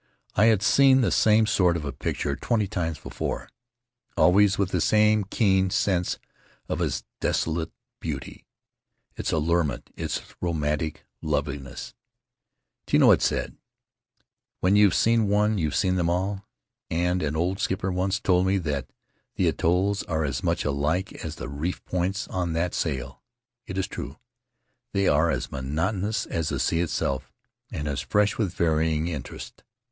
[0.33, 3.47] I had seen the same sort of a picture twenty times before,
[4.17, 6.17] always with the same keen sense
[6.67, 8.47] of its desolate beauty,
[9.15, 11.93] its allurement, its romantic loveliness.
[12.87, 13.57] Tino had said,
[14.59, 16.47] 'When you've seen one you've seen them all,"
[16.89, 18.89] and an old skipper once told me that
[19.35, 23.21] "the atolls are as much alike as the reef points on that sail."
[23.67, 24.17] It is true.
[24.93, 27.31] They are as monotonous as the sea itself
[27.71, 29.63] and as fresh with varying interest.